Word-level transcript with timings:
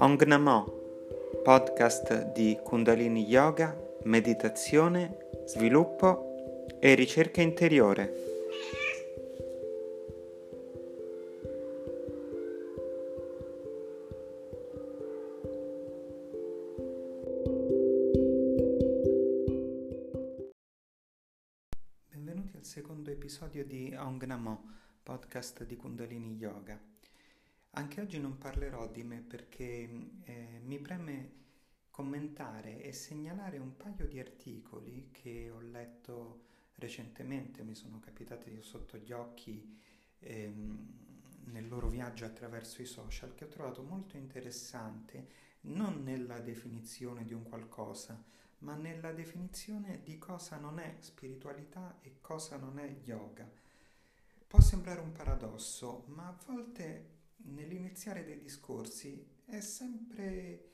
Ong 0.00 0.24
Namo, 0.26 0.62
podcast 1.42 2.30
di 2.30 2.56
Kundalini 2.62 3.24
Yoga, 3.24 3.76
meditazione, 4.04 5.42
sviluppo 5.44 6.68
e 6.78 6.94
ricerca 6.94 7.42
interiore. 7.42 8.12
Benvenuti 22.08 22.56
al 22.56 22.64
secondo 22.64 23.10
episodio 23.10 23.64
di 23.64 23.92
Ong 23.98 24.22
Namo, 24.22 24.62
podcast 25.02 25.64
di 25.64 25.74
Kundalini 25.74 26.36
Yoga. 26.36 26.97
Anche 27.78 28.00
oggi 28.00 28.18
non 28.18 28.38
parlerò 28.38 28.88
di 28.88 29.04
me 29.04 29.20
perché 29.20 29.88
eh, 30.24 30.60
mi 30.64 30.80
preme 30.80 31.30
commentare 31.90 32.82
e 32.82 32.92
segnalare 32.92 33.58
un 33.58 33.76
paio 33.76 34.08
di 34.08 34.18
articoli 34.18 35.10
che 35.12 35.48
ho 35.48 35.60
letto 35.60 36.46
recentemente, 36.74 37.62
mi 37.62 37.76
sono 37.76 38.00
capitati 38.00 38.60
sotto 38.62 38.96
gli 38.96 39.12
occhi 39.12 39.78
ehm, 40.18 40.88
nel 41.52 41.68
loro 41.68 41.88
viaggio 41.88 42.24
attraverso 42.24 42.82
i 42.82 42.84
social, 42.84 43.36
che 43.36 43.44
ho 43.44 43.48
trovato 43.48 43.84
molto 43.84 44.16
interessante, 44.16 45.28
non 45.60 46.02
nella 46.02 46.40
definizione 46.40 47.24
di 47.24 47.32
un 47.32 47.44
qualcosa, 47.44 48.20
ma 48.58 48.74
nella 48.74 49.12
definizione 49.12 50.00
di 50.02 50.18
cosa 50.18 50.56
non 50.56 50.80
è 50.80 50.96
spiritualità 50.98 51.96
e 52.00 52.16
cosa 52.20 52.56
non 52.56 52.80
è 52.80 52.88
yoga. 53.04 53.48
Può 54.48 54.60
sembrare 54.60 54.98
un 54.98 55.12
paradosso, 55.12 56.02
ma 56.08 56.26
a 56.26 56.36
volte 56.44 57.17
nell'iniziare 57.48 58.24
dei 58.24 58.38
discorsi 58.38 59.24
è 59.44 59.60
sempre 59.60 60.68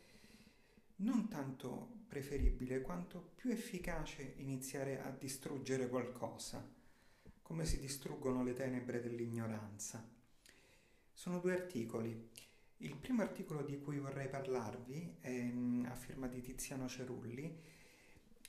non 0.96 1.28
tanto 1.28 2.02
preferibile 2.06 2.80
quanto 2.80 3.32
più 3.34 3.50
efficace 3.50 4.34
iniziare 4.36 5.02
a 5.02 5.10
distruggere 5.10 5.88
qualcosa, 5.88 6.66
come 7.42 7.64
si 7.64 7.80
distruggono 7.80 8.42
le 8.44 8.52
tenebre 8.52 9.00
dell'ignoranza. 9.00 10.06
Sono 11.12 11.38
due 11.40 11.54
articoli. 11.54 12.30
Il 12.78 12.96
primo 12.96 13.22
articolo 13.22 13.62
di 13.62 13.78
cui 13.78 13.98
vorrei 13.98 14.28
parlarvi 14.28 15.16
è 15.20 15.30
mm, 15.30 15.86
a 15.86 15.94
firma 15.94 16.26
di 16.26 16.40
Tiziano 16.40 16.88
Cerulli 16.88 17.56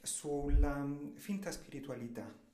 sulla 0.02 0.84
mm, 0.84 1.16
finta 1.16 1.52
spiritualità. 1.52 2.45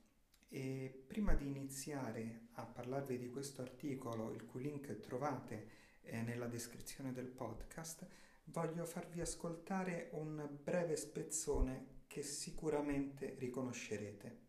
E 0.54 1.04
prima 1.06 1.32
di 1.32 1.46
iniziare 1.46 2.48
a 2.56 2.66
parlarvi 2.66 3.16
di 3.16 3.30
questo 3.30 3.62
articolo, 3.62 4.32
il 4.34 4.44
cui 4.44 4.60
link 4.60 5.00
trovate 5.00 5.66
eh, 6.02 6.20
nella 6.20 6.44
descrizione 6.44 7.10
del 7.14 7.24
podcast, 7.24 8.06
voglio 8.44 8.84
farvi 8.84 9.22
ascoltare 9.22 10.10
un 10.12 10.46
breve 10.62 10.96
spezzone 10.96 11.86
che 12.06 12.20
sicuramente 12.20 13.34
riconoscerete. 13.38 14.40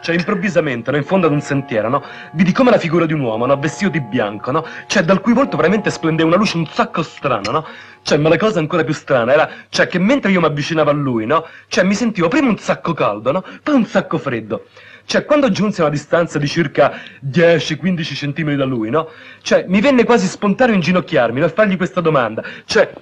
Cioè, 0.00 0.16
improvvisamente, 0.16 0.90
no, 0.90 0.96
in 0.96 1.04
fondo 1.04 1.26
ad 1.26 1.32
un 1.32 1.40
sentiero, 1.40 1.88
no, 1.88 2.02
vidi 2.32 2.50
come 2.50 2.70
la 2.70 2.78
figura 2.78 3.06
di 3.06 3.12
un 3.12 3.20
uomo, 3.20 3.46
no, 3.46 3.56
vestito 3.56 3.90
di 3.90 4.00
bianco, 4.00 4.50
no, 4.50 4.64
cioè, 4.88 5.04
dal 5.04 5.20
cui 5.20 5.32
volto 5.32 5.56
veramente 5.56 5.90
splendeva 5.90 6.28
una 6.28 6.38
luce 6.38 6.56
un 6.56 6.66
sacco 6.66 7.04
strana, 7.04 7.52
no, 7.52 7.64
cioè, 8.02 8.18
ma 8.18 8.28
la 8.28 8.36
cosa 8.36 8.58
ancora 8.58 8.82
più 8.82 8.94
strana 8.94 9.32
era, 9.32 9.48
cioè, 9.68 9.86
che 9.86 10.00
mentre 10.00 10.32
io 10.32 10.40
mi 10.40 10.46
avvicinavo 10.46 10.90
a 10.90 10.92
lui, 10.92 11.24
no, 11.24 11.46
cioè, 11.68 11.84
mi 11.84 11.94
sentivo 11.94 12.26
prima 12.26 12.48
un 12.48 12.58
sacco 12.58 12.94
caldo, 12.94 13.30
no, 13.30 13.44
poi 13.62 13.74
un 13.76 13.84
sacco 13.84 14.18
freddo. 14.18 14.66
Cioè, 15.04 15.24
quando 15.24 15.50
giunse 15.50 15.80
a 15.80 15.84
una 15.84 15.92
distanza 15.92 16.38
di 16.38 16.46
circa 16.46 16.92
10-15 17.24 18.14
centimetri 18.14 18.56
da 18.56 18.64
lui, 18.64 18.90
no? 18.90 19.08
Cioè, 19.42 19.66
mi 19.66 19.80
venne 19.80 20.04
quasi 20.04 20.26
spontaneo 20.26 20.74
inginocchiarmi 20.74 21.40
no? 21.40 21.46
e 21.46 21.50
fargli 21.50 21.76
questa 21.76 22.00
domanda. 22.00 22.42
Cioè, 22.64 22.92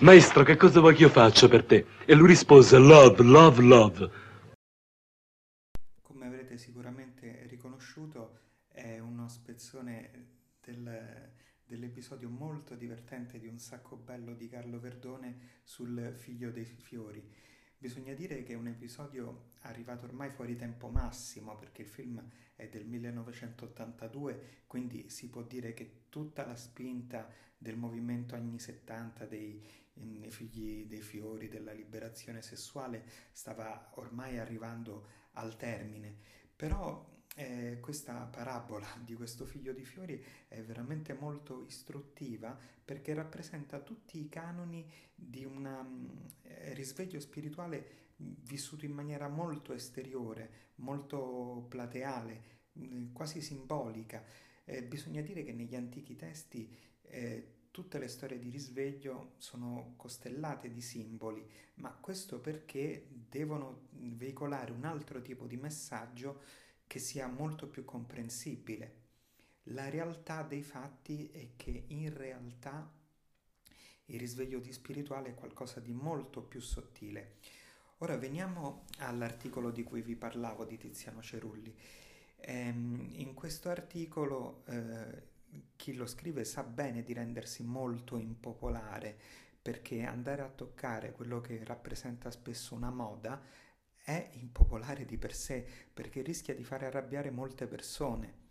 maestro, 0.00 0.42
che 0.42 0.56
cosa 0.56 0.80
vuoi 0.80 0.94
che 0.94 1.02
io 1.02 1.08
faccia 1.08 1.48
per 1.48 1.64
te? 1.64 1.86
E 2.04 2.14
lui 2.14 2.28
rispose, 2.28 2.78
love, 2.78 3.22
love, 3.22 3.62
love. 3.62 4.10
Come 6.02 6.26
avrete 6.26 6.56
sicuramente 6.56 7.44
riconosciuto, 7.48 8.38
è 8.68 8.98
uno 8.98 9.28
spezzone 9.28 10.10
del, 10.64 11.30
dell'episodio 11.64 12.28
molto 12.28 12.74
divertente 12.74 13.38
di 13.38 13.46
Un 13.46 13.58
sacco 13.58 13.96
bello 13.96 14.34
di 14.34 14.48
Carlo 14.48 14.80
Verdone 14.80 15.60
sul 15.62 16.12
figlio 16.16 16.50
dei 16.50 16.64
fiori. 16.64 17.22
Bisogna 17.82 18.12
dire 18.12 18.42
che 18.42 18.52
è 18.52 18.56
un 18.56 18.66
episodio 18.66 19.52
arrivato 19.62 20.04
ormai 20.04 20.28
fuori 20.28 20.54
tempo 20.54 20.88
massimo 20.88 21.56
perché 21.56 21.80
il 21.80 21.88
film 21.88 22.22
è 22.54 22.68
del 22.68 22.84
1982, 22.84 24.64
quindi 24.66 25.08
si 25.08 25.30
può 25.30 25.40
dire 25.40 25.72
che 25.72 26.02
tutta 26.10 26.44
la 26.44 26.56
spinta 26.56 27.26
del 27.56 27.78
movimento 27.78 28.34
anni 28.34 28.58
70 28.58 29.24
dei, 29.24 29.66
dei 29.94 30.30
figli 30.30 30.84
dei 30.88 31.00
fiori, 31.00 31.48
della 31.48 31.72
liberazione 31.72 32.42
sessuale 32.42 33.02
stava 33.32 33.92
ormai 33.94 34.36
arrivando 34.36 35.06
al 35.32 35.56
termine. 35.56 36.14
Però 36.54 37.19
eh, 37.40 37.80
questa 37.80 38.14
parabola 38.26 38.86
di 39.02 39.14
questo 39.14 39.46
figlio 39.46 39.72
di 39.72 39.84
fiori 39.84 40.22
è 40.46 40.62
veramente 40.62 41.14
molto 41.14 41.64
istruttiva 41.66 42.56
perché 42.84 43.14
rappresenta 43.14 43.80
tutti 43.80 44.20
i 44.20 44.28
canoni 44.28 44.86
di 45.14 45.44
un 45.44 45.66
eh, 46.42 46.74
risveglio 46.74 47.18
spirituale 47.18 47.98
vissuto 48.16 48.84
in 48.84 48.92
maniera 48.92 49.28
molto 49.28 49.72
esteriore, 49.72 50.50
molto 50.76 51.64
plateale, 51.68 52.42
mh, 52.72 53.12
quasi 53.12 53.40
simbolica. 53.40 54.22
Eh, 54.64 54.82
bisogna 54.82 55.22
dire 55.22 55.42
che 55.42 55.52
negli 55.52 55.74
antichi 55.74 56.16
testi 56.16 56.70
eh, 57.02 57.54
tutte 57.70 57.98
le 57.98 58.08
storie 58.08 58.38
di 58.38 58.50
risveglio 58.50 59.34
sono 59.38 59.94
costellate 59.96 60.70
di 60.70 60.82
simboli, 60.82 61.42
ma 61.76 61.90
questo 61.92 62.40
perché 62.40 63.06
devono 63.10 63.86
veicolare 63.92 64.72
un 64.72 64.84
altro 64.84 65.22
tipo 65.22 65.46
di 65.46 65.56
messaggio 65.56 66.42
che 66.90 66.98
sia 66.98 67.28
molto 67.28 67.68
più 67.68 67.84
comprensibile. 67.84 68.94
La 69.74 69.88
realtà 69.88 70.42
dei 70.42 70.64
fatti 70.64 71.30
è 71.30 71.50
che 71.54 71.84
in 71.86 72.12
realtà 72.12 72.92
il 74.06 74.18
risveglio 74.18 74.58
di 74.58 74.72
spirituale 74.72 75.28
è 75.28 75.34
qualcosa 75.34 75.78
di 75.78 75.92
molto 75.92 76.42
più 76.42 76.58
sottile. 76.58 77.36
Ora 77.98 78.16
veniamo 78.16 78.86
all'articolo 78.98 79.70
di 79.70 79.84
cui 79.84 80.02
vi 80.02 80.16
parlavo 80.16 80.64
di 80.64 80.78
Tiziano 80.78 81.22
Cerulli. 81.22 81.72
Ehm, 82.38 83.10
in 83.18 83.34
questo 83.34 83.68
articolo 83.68 84.64
eh, 84.66 85.28
chi 85.76 85.94
lo 85.94 86.06
scrive 86.06 86.44
sa 86.44 86.64
bene 86.64 87.04
di 87.04 87.12
rendersi 87.12 87.62
molto 87.62 88.16
impopolare 88.16 89.16
perché 89.62 90.02
andare 90.02 90.42
a 90.42 90.48
toccare 90.48 91.12
quello 91.12 91.40
che 91.40 91.62
rappresenta 91.62 92.32
spesso 92.32 92.74
una 92.74 92.90
moda 92.90 93.40
è 94.10 94.30
impopolare 94.32 95.04
di 95.04 95.16
per 95.16 95.32
sé 95.32 95.64
perché 95.92 96.22
rischia 96.22 96.54
di 96.54 96.64
fare 96.64 96.86
arrabbiare 96.86 97.30
molte 97.30 97.66
persone. 97.66 98.48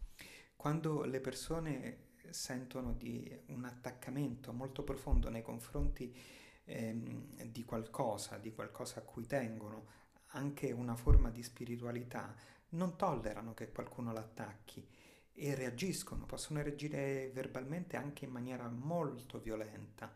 Quando 0.56 1.04
le 1.04 1.20
persone 1.20 2.08
sentono 2.30 2.94
di 2.94 3.30
un 3.48 3.66
attaccamento 3.66 4.54
molto 4.54 4.84
profondo 4.84 5.30
nei 5.30 5.42
confronti 5.42 6.16
ehm, 6.64 7.44
di 7.48 7.66
qualcosa, 7.66 8.38
di 8.38 8.54
qualcosa 8.54 9.00
a 9.00 9.04
cui 9.04 9.26
tengono, 9.26 9.98
anche 10.34 10.72
una 10.72 10.96
forma 10.96 11.30
di 11.30 11.44
spiritualità, 11.44 12.34
non 12.70 12.96
tollerano 12.96 13.54
che 13.54 13.72
qualcuno 13.72 14.14
l'attacchi 14.14 14.88
e 15.34 15.56
reagiscono, 15.56 16.26
possono 16.26 16.62
reagire 16.62 17.32
verbalmente 17.34 17.98
anche 17.98 18.26
in 18.26 18.32
maniera 18.32 18.70
molto 18.70 19.40
violenta 19.40 20.14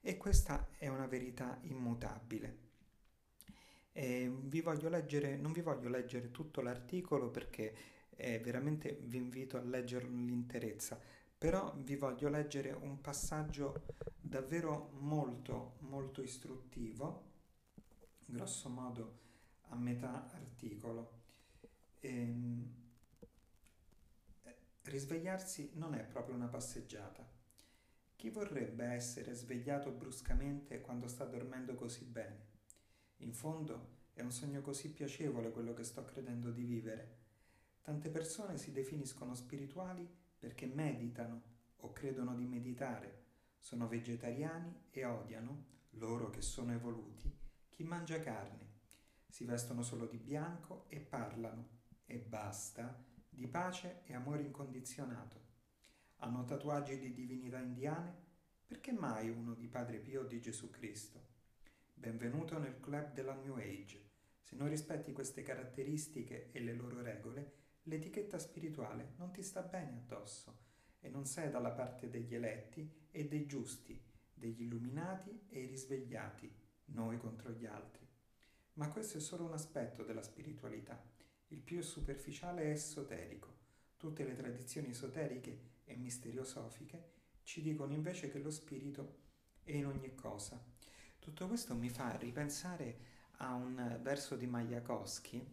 e 0.00 0.16
questa 0.16 0.68
è 0.78 0.88
una 0.88 1.06
verità 1.06 1.58
immutabile. 1.62 2.67
E 3.92 4.30
vi 4.44 4.60
voglio 4.60 4.88
leggere, 4.88 5.36
non 5.36 5.52
vi 5.52 5.60
voglio 5.60 5.88
leggere 5.88 6.30
tutto 6.30 6.60
l'articolo 6.60 7.30
perché 7.30 7.74
eh, 8.16 8.38
veramente 8.40 8.98
vi 9.02 9.16
invito 9.16 9.56
a 9.56 9.60
leggerlo 9.62 10.10
nell'interezza, 10.10 10.98
però 11.36 11.74
vi 11.76 11.96
voglio 11.96 12.28
leggere 12.28 12.72
un 12.72 13.00
passaggio 13.00 13.84
davvero 14.20 14.90
molto 14.98 15.76
molto 15.80 16.22
istruttivo, 16.22 17.24
grosso 18.26 18.68
modo 18.68 19.18
a 19.68 19.76
metà 19.76 20.30
articolo. 20.32 21.16
Ehm, 22.00 22.74
risvegliarsi 24.82 25.70
non 25.74 25.94
è 25.94 26.02
proprio 26.04 26.34
una 26.34 26.48
passeggiata. 26.48 27.24
Chi 28.16 28.30
vorrebbe 28.30 28.84
essere 28.86 29.32
svegliato 29.34 29.90
bruscamente 29.92 30.80
quando 30.80 31.06
sta 31.06 31.24
dormendo 31.24 31.74
così 31.74 32.04
bene? 32.04 32.47
In 33.18 33.32
fondo 33.32 33.96
è 34.12 34.22
un 34.22 34.30
sogno 34.30 34.60
così 34.60 34.90
piacevole 34.90 35.50
quello 35.50 35.74
che 35.74 35.84
sto 35.84 36.04
credendo 36.04 36.50
di 36.50 36.64
vivere. 36.64 37.16
Tante 37.82 38.10
persone 38.10 38.58
si 38.58 38.72
definiscono 38.72 39.34
spirituali 39.34 40.08
perché 40.38 40.66
meditano 40.66 41.42
o 41.78 41.92
credono 41.92 42.34
di 42.34 42.46
meditare, 42.46 43.24
sono 43.58 43.86
vegetariani 43.86 44.86
e 44.90 45.04
odiano, 45.04 45.64
loro 45.90 46.30
che 46.30 46.42
sono 46.42 46.72
evoluti, 46.72 47.32
chi 47.68 47.84
mangia 47.84 48.20
carne. 48.20 48.66
Si 49.28 49.44
vestono 49.44 49.82
solo 49.82 50.06
di 50.06 50.18
bianco 50.18 50.86
e 50.88 51.00
parlano, 51.00 51.76
e 52.04 52.18
basta, 52.18 53.04
di 53.28 53.46
pace 53.46 54.02
e 54.04 54.14
amore 54.14 54.42
incondizionato. 54.42 55.46
Hanno 56.16 56.44
tatuaggi 56.44 56.98
di 56.98 57.12
divinità 57.12 57.58
indiane 57.58 58.26
Perché 58.68 58.92
mai 58.92 59.30
uno 59.30 59.54
di 59.54 59.66
Padre 59.66 59.96
Pio 59.98 60.20
o 60.20 60.24
di 60.24 60.42
Gesù 60.42 60.68
Cristo? 60.68 61.27
Benvenuto 61.98 62.56
nel 62.60 62.78
club 62.78 63.12
della 63.12 63.34
New 63.34 63.56
Age. 63.56 64.10
Se 64.40 64.54
non 64.54 64.68
rispetti 64.68 65.12
queste 65.12 65.42
caratteristiche 65.42 66.50
e 66.52 66.60
le 66.60 66.72
loro 66.72 67.02
regole, 67.02 67.54
l'etichetta 67.82 68.38
spirituale 68.38 69.14
non 69.16 69.32
ti 69.32 69.42
sta 69.42 69.62
bene 69.62 69.96
addosso 69.96 70.58
e 71.00 71.08
non 71.08 71.26
sei 71.26 71.50
dalla 71.50 71.72
parte 71.72 72.08
degli 72.08 72.36
eletti 72.36 72.88
e 73.10 73.26
dei 73.26 73.46
giusti, 73.46 74.00
degli 74.32 74.62
illuminati 74.62 75.46
e 75.48 75.66
risvegliati, 75.66 76.48
noi 76.84 77.18
contro 77.18 77.50
gli 77.50 77.66
altri. 77.66 78.06
Ma 78.74 78.88
questo 78.90 79.18
è 79.18 79.20
solo 79.20 79.46
un 79.46 79.54
aspetto 79.54 80.04
della 80.04 80.22
spiritualità. 80.22 81.04
Il 81.48 81.62
più 81.62 81.82
superficiale 81.82 82.62
è 82.62 82.70
esoterico. 82.70 83.56
Tutte 83.96 84.24
le 84.24 84.36
tradizioni 84.36 84.90
esoteriche 84.90 85.80
e 85.84 85.96
misteriosofiche 85.96 87.10
ci 87.42 87.60
dicono 87.60 87.92
invece 87.92 88.30
che 88.30 88.38
lo 88.38 88.50
spirito 88.50 89.16
è 89.64 89.72
in 89.72 89.86
ogni 89.86 90.14
cosa. 90.14 90.76
Tutto 91.28 91.46
questo 91.46 91.74
mi 91.74 91.90
fa 91.90 92.16
ripensare 92.16 92.96
a 93.40 93.52
un 93.52 93.98
verso 94.00 94.34
di 94.34 94.46
Majakowski, 94.46 95.46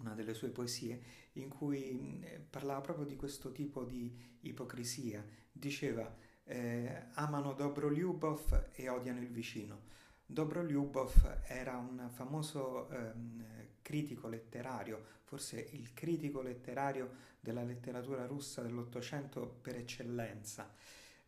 una 0.00 0.12
delle 0.12 0.34
sue 0.34 0.50
poesie, 0.50 1.00
in 1.32 1.48
cui 1.48 2.22
parlava 2.50 2.82
proprio 2.82 3.06
di 3.06 3.16
questo 3.16 3.52
tipo 3.52 3.84
di 3.84 4.14
ipocrisia. 4.40 5.24
Diceva 5.50 6.14
eh, 6.44 7.06
amano 7.14 7.54
Dobrolyubov 7.54 8.68
e 8.74 8.90
odiano 8.90 9.20
il 9.20 9.30
vicino. 9.30 9.84
Dobrolyubov 10.26 11.44
era 11.46 11.78
un 11.78 12.10
famoso 12.12 12.90
ehm, 12.90 13.44
critico 13.80 14.28
letterario, 14.28 15.02
forse 15.24 15.58
il 15.58 15.94
critico 15.94 16.42
letterario 16.42 17.12
della 17.40 17.62
letteratura 17.62 18.26
russa 18.26 18.60
dell'Ottocento 18.60 19.58
per 19.62 19.76
eccellenza, 19.76 20.70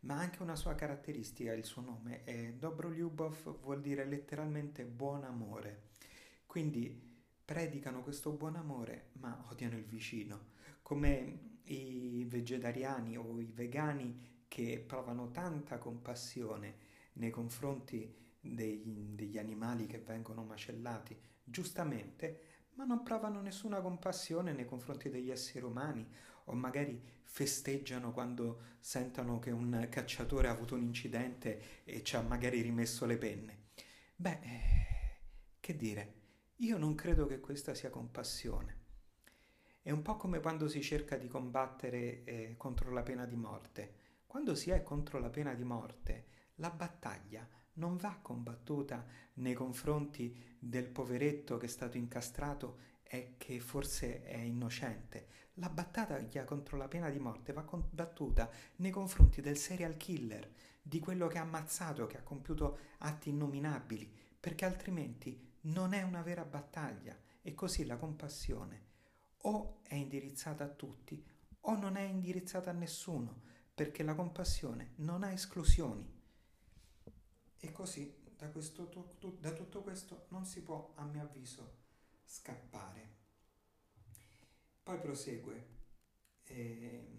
ma 0.01 0.15
anche 0.15 0.41
una 0.41 0.55
sua 0.55 0.75
caratteristica, 0.75 1.53
il 1.53 1.65
suo 1.65 1.81
nome 1.81 2.23
è 2.23 2.53
Dobrolyubov, 2.53 3.59
vuol 3.61 3.81
dire 3.81 4.05
letteralmente 4.05 4.85
buon 4.85 5.23
amore. 5.23 5.87
Quindi 6.45 7.07
predicano 7.43 8.01
questo 8.01 8.31
buon 8.31 8.55
amore, 8.55 9.09
ma 9.13 9.45
odiano 9.49 9.75
il 9.75 9.85
vicino, 9.85 10.57
come 10.81 11.57
i 11.63 12.25
vegetariani 12.27 13.17
o 13.17 13.39
i 13.39 13.45
vegani 13.45 14.45
che 14.47 14.83
provano 14.85 15.31
tanta 15.31 15.77
compassione 15.77 16.87
nei 17.13 17.29
confronti 17.29 18.15
dei, 18.39 19.13
degli 19.13 19.37
animali 19.37 19.85
che 19.85 19.99
vengono 19.99 20.43
macellati, 20.43 21.19
giustamente, 21.43 22.41
ma 22.75 22.85
non 22.85 23.03
provano 23.03 23.41
nessuna 23.41 23.81
compassione 23.81 24.53
nei 24.53 24.65
confronti 24.65 25.09
degli 25.09 25.29
esseri 25.29 25.65
umani 25.65 26.07
o 26.49 26.53
magari 26.53 27.01
festeggiano 27.23 28.11
quando 28.11 28.61
sentono 28.79 29.39
che 29.39 29.51
un 29.51 29.87
cacciatore 29.89 30.47
ha 30.47 30.51
avuto 30.51 30.75
un 30.75 30.81
incidente 30.81 31.83
e 31.83 32.03
ci 32.03 32.15
ha 32.15 32.21
magari 32.21 32.61
rimesso 32.61 33.05
le 33.05 33.17
penne. 33.17 33.67
Beh, 34.15 34.39
che 35.59 35.75
dire, 35.75 36.13
io 36.57 36.77
non 36.77 36.95
credo 36.95 37.25
che 37.25 37.39
questa 37.39 37.73
sia 37.73 37.89
compassione. 37.89 38.77
È 39.81 39.91
un 39.91 40.01
po' 40.01 40.17
come 40.17 40.39
quando 40.39 40.67
si 40.67 40.81
cerca 40.81 41.17
di 41.17 41.27
combattere 41.27 42.23
eh, 42.23 42.55
contro 42.57 42.91
la 42.91 43.03
pena 43.03 43.25
di 43.25 43.35
morte. 43.35 43.93
Quando 44.25 44.55
si 44.55 44.69
è 44.71 44.83
contro 44.83 45.19
la 45.19 45.29
pena 45.29 45.53
di 45.53 45.63
morte, 45.63 46.25
la 46.55 46.69
battaglia 46.69 47.47
non 47.73 47.95
va 47.95 48.19
combattuta 48.21 49.05
nei 49.35 49.53
confronti 49.53 50.57
del 50.59 50.87
poveretto 50.87 51.57
che 51.57 51.67
è 51.67 51.69
stato 51.69 51.97
incastrato 51.97 52.97
e 53.11 53.33
che 53.37 53.59
forse 53.59 54.23
è 54.23 54.37
innocente. 54.37 55.27
La 55.55 55.69
battaglia 55.69 56.43
contro 56.43 56.77
la 56.77 56.87
pena 56.87 57.09
di 57.09 57.17
morte 57.17 57.53
va 57.53 57.63
combattuta 57.63 58.49
nei 58.77 58.91
confronti 58.91 59.41
del 59.41 59.57
serial 59.57 59.97
killer, 59.97 60.47
di 60.81 60.99
quello 60.99 61.27
che 61.27 61.39
ha 61.39 61.41
ammazzato, 61.41 62.05
che 62.05 62.17
ha 62.17 62.23
compiuto 62.23 62.77
atti 62.99 63.29
innominabili, 63.29 64.09
perché 64.39 64.65
altrimenti 64.65 65.53
non 65.61 65.93
è 65.93 66.03
una 66.03 66.21
vera 66.21 66.45
battaglia 66.45 67.17
e 67.41 67.53
così 67.55 67.85
la 67.85 67.97
compassione 67.97 68.85
o 69.43 69.79
è 69.83 69.95
indirizzata 69.95 70.63
a 70.63 70.69
tutti 70.69 71.25
o 71.61 71.75
non 71.75 71.95
è 71.97 72.01
indirizzata 72.01 72.69
a 72.69 72.73
nessuno, 72.73 73.41
perché 73.73 74.03
la 74.03 74.13
compassione 74.13 74.93
non 74.97 75.23
ha 75.23 75.31
esclusioni. 75.31 76.07
E 77.57 77.71
così 77.71 78.15
da, 78.37 78.49
questo, 78.49 78.89
da 79.39 79.51
tutto 79.51 79.81
questo 79.81 80.25
non 80.29 80.45
si 80.45 80.61
può, 80.61 80.93
a 80.95 81.03
mio 81.03 81.23
avviso, 81.23 81.78
scappare. 82.29 83.17
Poi 84.83 84.99
prosegue. 84.99 85.77
Eh, 86.43 87.17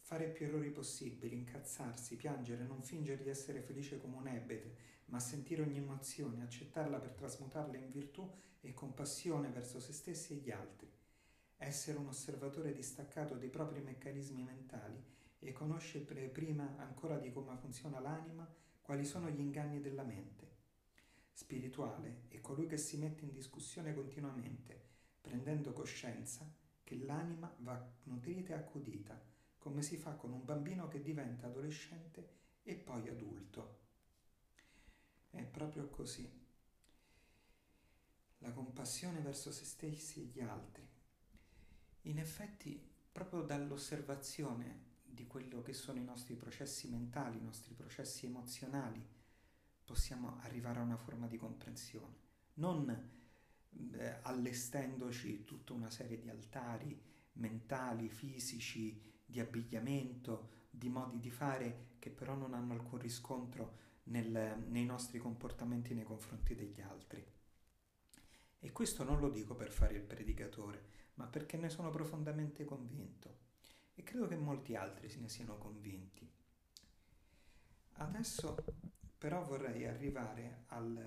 fare 0.00 0.28
più 0.28 0.46
errori 0.46 0.70
possibili, 0.70 1.36
incazzarsi, 1.36 2.16
piangere, 2.16 2.64
non 2.64 2.82
fingere 2.82 3.22
di 3.22 3.30
essere 3.30 3.62
felice 3.62 3.98
come 3.98 4.16
un 4.16 4.26
ebete, 4.26 4.76
ma 5.06 5.18
sentire 5.18 5.62
ogni 5.62 5.78
emozione, 5.78 6.42
accettarla 6.42 6.98
per 6.98 7.12
trasmutarla 7.12 7.78
in 7.78 7.90
virtù 7.90 8.30
e 8.60 8.74
compassione 8.74 9.48
verso 9.48 9.80
se 9.80 9.94
stessi 9.94 10.34
e 10.34 10.36
gli 10.36 10.50
altri. 10.50 10.90
Essere 11.56 11.96
un 11.96 12.08
osservatore 12.08 12.74
distaccato 12.74 13.36
dei 13.36 13.48
propri 13.48 13.80
meccanismi 13.80 14.42
mentali 14.42 15.02
e 15.38 15.52
conoscere 15.52 16.28
prima 16.28 16.76
ancora 16.76 17.16
di 17.16 17.32
come 17.32 17.56
funziona 17.56 18.00
l'anima 18.00 18.46
quali 18.82 19.06
sono 19.06 19.30
gli 19.30 19.40
inganni 19.40 19.80
della 19.80 20.02
mente. 20.02 20.51
Spirituale 21.32 22.24
è 22.28 22.40
colui 22.40 22.66
che 22.66 22.76
si 22.76 22.98
mette 22.98 23.24
in 23.24 23.32
discussione 23.32 23.94
continuamente, 23.94 24.80
prendendo 25.20 25.72
coscienza 25.72 26.48
che 26.84 26.98
l'anima 26.98 27.52
va 27.60 27.90
nutrita 28.04 28.54
e 28.54 28.58
accudita, 28.58 29.20
come 29.58 29.82
si 29.82 29.96
fa 29.96 30.12
con 30.14 30.32
un 30.32 30.44
bambino 30.44 30.88
che 30.88 31.00
diventa 31.00 31.46
adolescente 31.46 32.40
e 32.62 32.74
poi 32.74 33.08
adulto. 33.08 33.80
È 35.30 35.42
proprio 35.44 35.88
così. 35.88 36.40
La 38.38 38.52
compassione 38.52 39.20
verso 39.20 39.52
se 39.52 39.64
stessi 39.64 40.20
e 40.20 40.24
gli 40.24 40.40
altri. 40.40 40.86
In 42.02 42.18
effetti, 42.18 42.90
proprio 43.10 43.42
dall'osservazione 43.42 44.90
di 45.04 45.26
quello 45.26 45.62
che 45.62 45.72
sono 45.72 45.98
i 45.98 46.04
nostri 46.04 46.34
processi 46.34 46.88
mentali, 46.88 47.38
i 47.38 47.42
nostri 47.42 47.74
processi 47.74 48.26
emozionali, 48.26 49.06
possiamo 49.84 50.38
arrivare 50.40 50.78
a 50.78 50.82
una 50.82 50.96
forma 50.96 51.26
di 51.26 51.36
comprensione. 51.36 52.20
Non 52.54 53.10
eh, 53.92 54.18
allestendoci 54.22 55.44
tutta 55.44 55.72
una 55.72 55.90
serie 55.90 56.20
di 56.20 56.28
altari 56.28 57.00
mentali, 57.34 58.08
fisici, 58.08 59.00
di 59.24 59.40
abbigliamento, 59.40 60.60
di 60.70 60.88
modi 60.88 61.18
di 61.18 61.30
fare 61.30 61.90
che 61.98 62.10
però 62.10 62.34
non 62.34 62.54
hanno 62.54 62.74
alcun 62.74 62.98
riscontro 62.98 63.78
nel, 64.04 64.64
nei 64.68 64.84
nostri 64.84 65.18
comportamenti 65.18 65.94
nei 65.94 66.04
confronti 66.04 66.54
degli 66.54 66.80
altri. 66.80 67.24
E 68.58 68.72
questo 68.72 69.04
non 69.04 69.18
lo 69.18 69.28
dico 69.28 69.54
per 69.54 69.70
fare 69.70 69.94
il 69.94 70.02
predicatore, 70.02 70.84
ma 71.14 71.26
perché 71.26 71.56
ne 71.56 71.68
sono 71.68 71.90
profondamente 71.90 72.64
convinto 72.64 73.40
e 73.94 74.02
credo 74.02 74.26
che 74.26 74.36
molti 74.36 74.74
altri 74.74 75.08
se 75.08 75.18
ne 75.18 75.28
siano 75.28 75.58
convinti. 75.58 76.28
Adesso 77.94 78.56
però 79.22 79.40
vorrei 79.44 79.86
arrivare 79.86 80.64
al, 80.70 80.98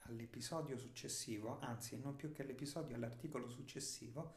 all'episodio 0.00 0.76
successivo, 0.76 1.56
anzi 1.62 1.98
non 1.98 2.14
più 2.14 2.32
che 2.32 2.42
all'episodio, 2.42 2.94
all'articolo 2.94 3.48
successivo, 3.48 4.34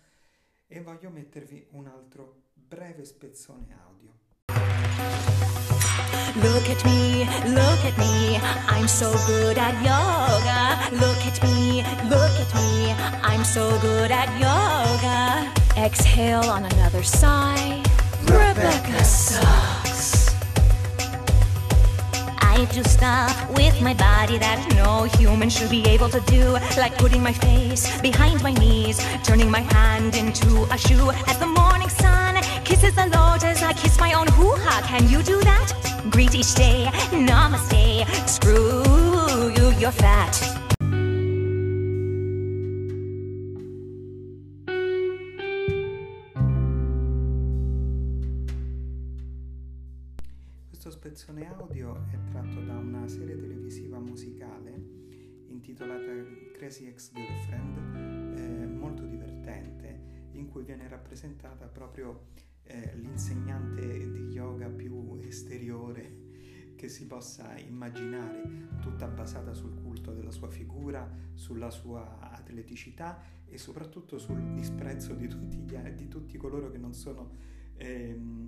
e 0.67 0.79
voglio 0.79 1.09
mettervi 1.09 1.67
un 1.71 1.87
altro 1.87 2.43
breve 2.53 3.03
spezzone 3.03 3.77
audio. 3.83 4.13
Look 6.35 6.69
at 6.69 6.81
me, 6.85 7.25
look 7.49 7.83
at 7.83 7.97
me, 7.97 8.39
I'm 8.69 8.87
so 8.87 9.11
good 9.25 9.57
at 9.57 9.73
yoga. 9.83 10.89
Look 10.95 11.25
at 11.25 11.43
me, 11.43 11.83
look 12.07 12.39
at 12.39 12.53
me, 12.53 12.93
I'm 13.21 13.43
so 13.43 13.77
good 13.81 14.11
at 14.11 14.29
yoga. 14.39 15.51
Exhale 15.75 16.49
on 16.49 16.63
another 16.63 17.03
side. 17.03 17.85
Rebecca 18.27 19.03
sucks. 19.03 19.82
I 22.53 22.65
do 22.65 22.83
stuff 22.83 23.49
with 23.57 23.81
my 23.81 23.95
body 23.95 24.37
that 24.37 24.59
no 24.75 25.05
human 25.17 25.49
should 25.49 25.71
be 25.71 25.83
able 25.87 26.07
to 26.09 26.19
do, 26.21 26.51
like 26.77 26.95
putting 26.99 27.23
my 27.23 27.33
face 27.33 27.99
behind 27.99 28.43
my 28.43 28.53
knees, 28.53 29.03
turning 29.23 29.49
my 29.49 29.61
hand 29.61 30.15
into 30.15 30.63
a 30.71 30.77
shoe 30.77 31.09
as 31.25 31.39
the 31.39 31.47
morning 31.47 31.89
sun 31.89 32.35
kisses 32.63 32.93
the 32.93 33.07
lotus. 33.07 33.63
I 33.63 33.73
kiss 33.73 33.99
my 33.99 34.13
own 34.13 34.27
hoo 34.27 34.53
ha. 34.55 34.83
Can 34.85 35.09
you 35.09 35.23
do 35.23 35.41
that? 35.41 35.73
Greet 36.11 36.35
each 36.35 36.53
day, 36.53 36.89
namaste. 37.09 38.05
Screw 38.29 39.51
you, 39.57 39.73
you're 39.79 39.91
fat. 39.91 40.72
Serie 53.07 53.35
televisiva 53.35 53.99
musicale 53.99 55.01
intitolata 55.47 56.11
Crazy 56.53 56.87
Ex-Girlfriend, 56.87 58.37
eh, 58.37 58.65
molto 58.65 59.05
divertente, 59.05 60.29
in 60.31 60.49
cui 60.49 60.63
viene 60.63 60.87
rappresentata 60.87 61.67
proprio 61.67 62.27
eh, 62.63 62.95
l'insegnante 62.95 64.11
di 64.11 64.27
yoga 64.31 64.67
più 64.69 65.19
esteriore 65.21 66.21
che 66.75 66.89
si 66.89 67.07
possa 67.07 67.57
immaginare, 67.57 68.41
tutta 68.81 69.07
basata 69.07 69.53
sul 69.53 69.73
culto 69.81 70.11
della 70.11 70.31
sua 70.31 70.49
figura, 70.49 71.09
sulla 71.33 71.69
sua 71.69 72.19
atleticità 72.19 73.21
e 73.45 73.57
soprattutto 73.57 74.17
sul 74.17 74.53
disprezzo 74.53 75.13
di 75.13 75.27
tutti, 75.27 75.57
gli, 75.57 75.77
di 75.77 76.07
tutti 76.07 76.37
coloro 76.37 76.71
che 76.71 76.77
non 76.77 76.93
sono 76.93 77.31
ehm, 77.77 78.45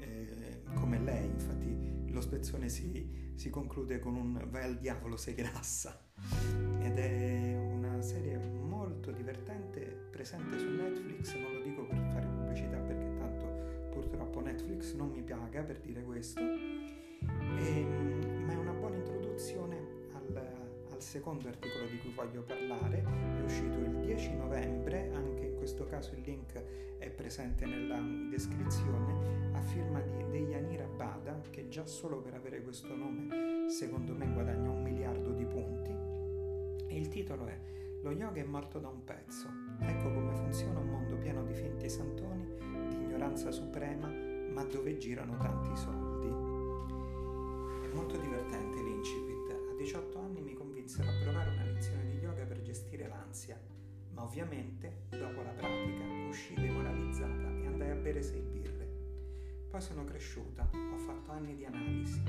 eh, 0.00 0.62
come 0.74 0.98
lei. 0.98 1.28
Infatti 1.28 1.69
lo 2.10 2.20
spezzone 2.20 2.68
si, 2.68 3.32
si 3.34 3.50
conclude 3.50 3.98
con 3.98 4.14
un 4.14 4.46
vai 4.50 4.64
al 4.64 4.78
diavolo, 4.78 5.16
sei 5.16 5.34
grassa. 5.34 6.02
Ed 6.80 6.98
è 6.98 7.56
una 7.56 8.00
serie 8.02 8.38
molto 8.38 9.10
divertente, 9.10 10.08
presente 10.10 10.58
su 10.58 10.68
Netflix, 10.68 11.34
non 11.34 11.54
lo 11.54 11.62
dico 11.62 11.86
per 11.86 11.98
fare 12.12 12.26
pubblicità 12.26 12.78
perché 12.78 13.16
tanto 13.18 13.88
purtroppo 13.90 14.40
Netflix 14.40 14.94
non 14.94 15.10
mi 15.10 15.22
paga 15.22 15.62
per 15.62 15.80
dire 15.80 16.02
questo, 16.02 16.40
e, 16.40 17.86
secondo 21.10 21.48
articolo 21.48 21.86
di 21.86 21.98
cui 21.98 22.12
voglio 22.14 22.42
parlare, 22.42 23.02
è 23.36 23.42
uscito 23.42 23.78
il 23.78 23.96
10 23.96 24.36
novembre, 24.36 25.10
anche 25.12 25.46
in 25.46 25.56
questo 25.56 25.84
caso 25.84 26.14
il 26.14 26.20
link 26.20 26.62
è 26.98 27.10
presente 27.10 27.66
nella 27.66 27.98
descrizione, 28.30 29.50
a 29.50 29.60
firma 29.60 29.98
di 30.02 30.24
Deyanira 30.30 30.86
Bada, 30.86 31.40
che 31.50 31.68
già 31.68 31.84
solo 31.84 32.20
per 32.20 32.34
avere 32.34 32.62
questo 32.62 32.94
nome 32.94 33.68
secondo 33.68 34.14
me 34.14 34.32
guadagna 34.32 34.70
un 34.70 34.84
miliardo 34.84 35.32
di 35.32 35.44
punti. 35.46 35.90
E 36.86 36.96
il 36.96 37.08
titolo 37.08 37.44
è 37.46 37.58
Lo 38.02 38.12
yoga 38.12 38.40
è 38.40 38.44
morto 38.44 38.78
da 38.78 38.86
un 38.86 39.02
pezzo. 39.02 39.48
Ecco 39.80 40.12
come 40.12 40.32
funziona 40.36 40.78
un 40.78 40.90
mondo 40.90 41.16
pieno 41.16 41.42
di 41.42 41.54
finti 41.54 41.88
santoni, 41.88 42.46
di 42.88 42.94
ignoranza 42.94 43.50
suprema, 43.50 44.06
ma 44.06 44.62
dove 44.62 44.96
girano 44.96 45.36
tanti 45.38 45.76
soldi. 45.76 46.28
È 46.28 47.94
molto 47.94 48.16
divertente 48.16 48.80
l'incipit. 48.80 49.38
A 49.72 49.74
18 49.76 50.18
anni 50.18 50.29
convinsero 50.90 51.08
a 51.08 51.22
provare 51.22 51.50
una 51.50 51.64
lezione 51.64 52.10
di 52.10 52.16
yoga 52.18 52.44
per 52.44 52.62
gestire 52.62 53.06
l'ansia, 53.06 53.60
ma 54.10 54.24
ovviamente, 54.24 55.04
dopo 55.10 55.42
la 55.42 55.50
pratica, 55.50 56.04
uscii 56.28 56.56
demoralizzata 56.56 57.48
e 57.48 57.66
andai 57.66 57.90
a 57.90 57.94
bere 57.94 58.20
sei 58.22 58.40
birre. 58.40 58.88
Poi 59.70 59.80
sono 59.80 60.04
cresciuta, 60.04 60.68
ho 60.72 60.98
fatto 60.98 61.30
anni 61.30 61.54
di 61.54 61.64
analisi, 61.64 62.20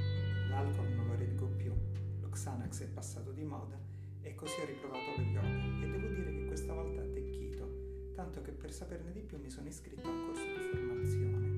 l'alcol 0.50 0.90
non 0.90 1.08
lo 1.08 1.16
reggo 1.16 1.48
più, 1.48 1.74
lo 2.20 2.30
Xanax 2.30 2.84
è 2.84 2.88
passato 2.88 3.32
di 3.32 3.44
moda 3.44 3.80
e 4.22 4.36
così 4.36 4.62
ho 4.62 4.66
riprovato 4.66 5.16
lo 5.18 5.24
yoga 5.24 5.84
e 5.84 5.90
devo 5.90 6.08
dire 6.10 6.32
che 6.32 6.46
questa 6.46 6.74
volta 6.74 7.02
ha 7.02 7.04
attecchito, 7.04 8.12
tanto 8.14 8.44
che 8.44 8.52
per 8.52 8.72
saperne 8.72 9.12
di 9.12 9.22
più 9.22 9.40
mi 9.40 9.50
sono 9.50 9.68
iscritto 9.68 10.08
a 10.08 10.12
un 10.12 10.26
corso 10.28 10.46
di 10.46 10.78
formazione. 10.78 11.50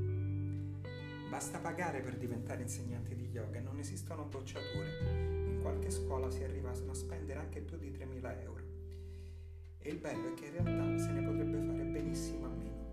Basta 1.29 1.59
pagare 1.59 1.99
per 1.99 2.15
diventare 2.15 2.61
insegnante 2.61 3.13
di 3.13 3.27
yoga 3.27 3.59
non 3.59 3.77
esistono 3.79 4.23
bocciature 4.23 5.32
qualche 5.63 5.89
scuola 5.89 6.29
si 6.29 6.43
arrivano 6.43 6.91
a 6.91 6.93
spendere 6.93 7.39
anche 7.39 7.61
più 7.61 7.77
di 7.77 7.89
3.000 7.89 8.41
euro. 8.41 8.63
E 9.79 9.89
il 9.89 9.97
bello 9.97 10.29
è 10.29 10.33
che 10.33 10.45
in 10.45 10.51
realtà 10.51 10.97
se 10.97 11.11
ne 11.11 11.21
potrebbe 11.21 11.57
fare 11.57 11.83
benissimo 11.83 12.45
a 12.45 12.49
meno. 12.49 12.89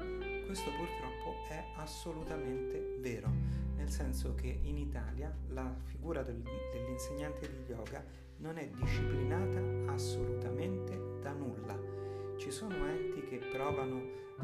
Questo 0.46 0.70
purtroppo 0.70 1.34
è 1.48 1.64
assolutamente 1.76 2.96
vero, 3.00 3.28
nel 3.76 3.90
senso 3.90 4.34
che 4.34 4.60
in 4.62 4.78
Italia 4.78 5.36
la 5.48 5.72
figura 5.84 6.22
del, 6.22 6.42
dell'insegnante 6.72 7.48
di 7.48 7.72
yoga 7.72 8.04
non 8.38 8.56
è 8.56 8.68
disciplinata 8.68 9.92
assolutamente 9.92 11.18
da 11.20 11.32
nulla. 11.32 11.78
Ci 12.36 12.50
sono 12.50 12.86
enti 12.86 13.22
che 13.22 13.38
provano 13.52 14.00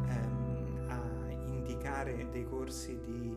ehm, 0.09 0.87
a 0.89 1.31
indicare 1.31 2.29
dei 2.31 2.45
corsi 2.45 2.99
di, 3.01 3.37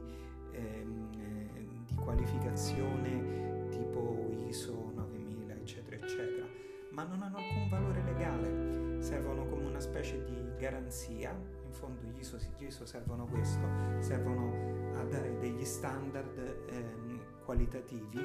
ehm, 0.52 1.10
eh, 1.18 1.66
di 1.86 1.96
qualificazione 1.96 3.68
tipo 3.70 4.29
ISO 4.50 4.92
9000, 4.94 5.54
eccetera, 5.54 5.96
eccetera, 5.96 6.48
ma 6.92 7.04
non 7.04 7.22
hanno 7.22 7.38
alcun 7.38 7.70
valore 7.70 8.04
legale, 8.04 9.02
servono 9.02 9.46
come 9.46 9.68
una 9.68 9.80
specie 9.80 10.24
di 10.24 10.58
garanzia, 10.58 11.32
in 11.66 11.72
fondo 11.72 12.02
gli 12.02 12.20
ISO, 12.20 12.38
gli 12.58 12.66
ISO 12.66 12.86
servono 12.86 13.26
questo, 13.26 13.60
servono 14.00 14.98
a 14.98 15.04
dare 15.04 15.38
degli 15.38 15.64
standard 15.64 16.66
ehm, 16.68 17.44
qualitativi 17.46 18.18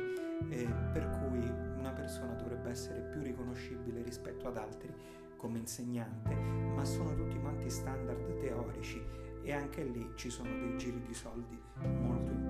eh, 0.49 0.67
per 0.93 1.09
cui 1.11 1.47
una 1.79 1.93
persona 1.93 2.33
dovrebbe 2.33 2.71
essere 2.71 3.01
più 3.11 3.23
riconoscibile 3.23 4.03
rispetto 4.03 4.49
ad 4.49 4.57
altri 4.57 4.93
come 5.37 5.59
insegnante, 5.59 6.35
ma 6.35 6.85
sono 6.85 7.15
tutti 7.15 7.39
quanti 7.39 7.69
standard 7.69 8.39
teorici 8.39 9.03
e 9.43 9.53
anche 9.53 9.85
lì 9.85 10.11
ci 10.15 10.31
sono 10.31 10.49
dei 10.49 10.77
giri 10.79 11.03
di 11.03 11.13
soldi 11.13 11.61
molto 11.83 12.31
importanti. 12.31 12.44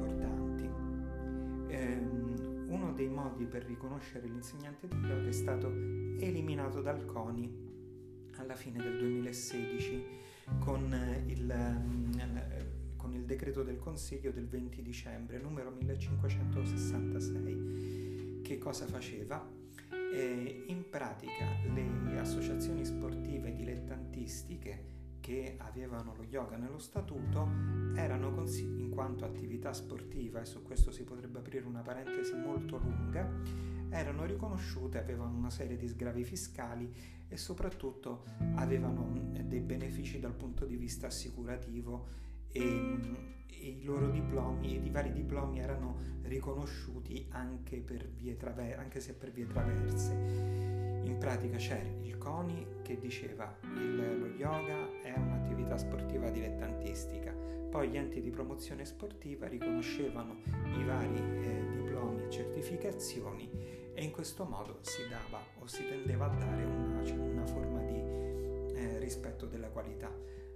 Dei 2.95 3.09
modi 3.09 3.45
per 3.45 3.65
riconoscere 3.65 4.29
l'insegnante 4.29 4.87
di 4.87 4.97
yoga 4.97 5.29
è 5.29 5.33
stato 5.33 5.69
eliminato 5.69 6.81
dal 6.81 7.05
CONI 7.05 8.31
alla 8.37 8.55
fine 8.55 8.79
del 8.79 8.99
2016 8.99 10.05
con 10.61 11.25
il, 11.27 11.53
mm, 11.53 12.13
con 12.97 13.13
il 13.13 13.25
decreto 13.25 13.63
del 13.63 13.79
Consiglio 13.79 14.31
del 14.31 14.47
20 14.47 14.83
dicembre 14.83 15.39
numero 15.39 15.71
1566. 15.71 18.41
Che 18.43 18.59
cosa 18.59 18.87
faceva? 18.87 19.63
Eh, 20.13 20.65
in 20.69 20.89
pratica 20.89 21.47
le 21.73 22.19
associazioni 22.19 22.85
sportive 22.85 23.55
dilettantistiche 23.55 24.93
che 25.25 25.55
avevano 25.57 26.13
lo 26.15 26.25
yoga 26.25 26.59
nello 26.59 26.79
statuto 26.79 27.49
erano 27.97 28.31
consigli 28.31 28.83
in 28.83 28.91
quanto 28.91 29.25
attività 29.25 29.73
sportiva, 29.73 30.43
e 30.43 30.45
su 30.45 30.63
questo 30.63 30.93
si 30.93 31.03
potrebbe 31.03 31.39
aprire 31.39 31.65
una 31.65 31.81
parentesi 31.81 32.35
molto 32.35 32.77
lunga, 32.77 33.27
erano 33.89 34.27
riconosciute, 34.27 34.99
avevano 34.99 35.35
una 35.35 35.49
serie 35.49 35.79
di 35.79 35.89
sgravi 35.89 36.25
fiscali 36.25 36.93
e 37.27 37.39
soprattutto 37.39 38.25
avevano 38.57 39.31
dei 39.45 39.61
benefici 39.61 40.21
dal 40.21 40.35
punto 40.35 40.67
di 40.67 40.77
vista 40.77 41.07
assicurativo 41.07 42.07
e, 42.53 42.99
e 43.47 43.67
i 43.67 43.83
loro 43.83 44.11
diplomi 44.11 44.77
ed 44.77 44.85
i 44.85 44.91
vari 44.91 45.11
diplomi 45.11 45.59
erano 45.59 45.97
riconosciuti 46.25 47.29
anche, 47.31 47.79
per 47.81 48.11
vie 48.11 48.37
traver- 48.37 48.79
anche 48.79 49.01
se 49.01 49.15
per 49.15 49.31
vie 49.31 49.47
traverse. 49.47 50.84
In 51.05 51.19
pratica 51.19 51.57
c'era 51.57 51.89
il 52.03 52.17
CONI 52.19 52.67
che 52.83 52.99
diceva 52.99 53.57
il, 53.63 54.19
lo 54.19 54.27
yoga 54.27 55.03
è 55.03 55.13
un'attività 55.17 55.77
sportiva 55.77 56.31
dilettantistica, 56.31 57.33
poi 57.71 57.89
gli 57.89 57.97
enti 57.97 58.21
di 58.21 58.31
promozione 58.31 58.85
sportiva 58.85 59.47
riconoscevano 59.47 60.37
i 60.79 60.85
vari 60.85 61.17
eh, 61.17 61.67
diplomi 61.73 62.25
e 62.25 62.31
certificazioni 62.31 63.51
e 63.93 64.03
in 64.03 64.11
questo 64.11 64.45
modo 64.45 64.79
si 64.81 65.03
dava 65.09 65.41
o 65.59 65.67
si 65.67 65.87
tendeva 65.87 66.27
a 66.27 66.35
dare 66.35 66.65
una, 66.65 67.03
una 67.13 67.47
forma 67.47 67.81
di 67.83 68.75
eh, 68.75 68.99
rispetto 68.99 69.47
della 69.47 69.69
qualità. 69.69 70.11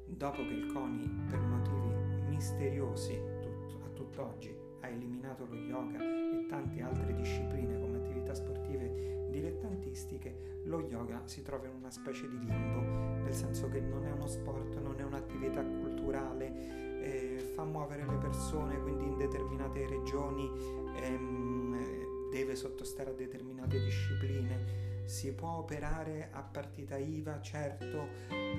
Dopo 0.06 0.42
che 0.42 0.54
il 0.54 0.72
CONI 0.72 1.26
per 1.28 1.38
motivi 1.40 2.26
misteriosi 2.28 3.20
tut- 3.40 3.82
a 3.84 3.88
tutt'oggi 3.94 4.54
ha 4.80 4.88
eliminato 4.88 5.44
lo 5.44 5.54
yoga 5.54 5.98
e 5.98 6.46
tante 6.48 6.80
altre 6.80 7.14
discipline 7.14 7.80
come 7.80 7.97
attività 8.28 8.34
sportive 8.34 9.26
dilettantistiche, 9.30 10.62
lo 10.64 10.80
yoga 10.80 11.22
si 11.24 11.42
trova 11.42 11.66
in 11.66 11.74
una 11.78 11.90
specie 11.90 12.28
di 12.28 12.38
limbo, 12.38 12.80
nel 13.22 13.34
senso 13.34 13.68
che 13.68 13.80
non 13.80 14.04
è 14.04 14.10
uno 14.10 14.26
sport, 14.26 14.78
non 14.80 14.98
è 14.98 15.02
un'attività 15.02 15.62
culturale, 15.62 17.00
eh, 17.00 17.52
fa 17.54 17.64
muovere 17.64 18.06
le 18.06 18.16
persone, 18.16 18.80
quindi 18.80 19.04
in 19.04 19.16
determinate 19.16 19.86
regioni 19.86 20.50
ehm, 20.96 22.30
deve 22.30 22.54
sottostare 22.54 23.10
a 23.10 23.14
determinate 23.14 23.78
discipline. 23.80 24.86
Si 25.04 25.32
può 25.32 25.56
operare 25.58 26.28
a 26.32 26.42
partita 26.42 26.98
IVA, 26.98 27.40
certo, 27.40 28.08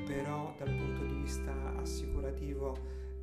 però 0.05 0.55
dal 0.57 0.73
punto 0.75 1.05
di 1.05 1.13
vista 1.13 1.75
assicurativo 1.77 2.75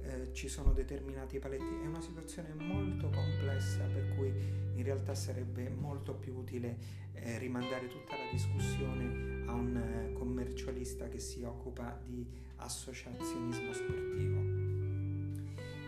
eh, 0.06 0.32
ci 0.32 0.48
sono 0.48 0.72
determinati 0.72 1.38
paletti. 1.38 1.64
È 1.82 1.86
una 1.86 2.00
situazione 2.00 2.54
molto 2.54 3.10
complessa 3.10 3.84
per 3.84 4.14
cui 4.16 4.32
in 4.74 4.82
realtà 4.82 5.14
sarebbe 5.14 5.68
molto 5.68 6.14
più 6.14 6.34
utile 6.34 6.76
eh, 7.14 7.38
rimandare 7.38 7.88
tutta 7.88 8.16
la 8.16 8.30
discussione 8.30 9.44
a 9.46 9.52
un 9.52 9.76
eh, 9.76 10.12
commercialista 10.12 11.08
che 11.08 11.18
si 11.18 11.42
occupa 11.42 11.98
di 12.04 12.26
associazionismo 12.56 13.72
sportivo. 13.72 14.40